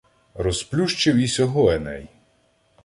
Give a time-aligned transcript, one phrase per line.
[0.33, 2.07] Розплющив і сього Еней.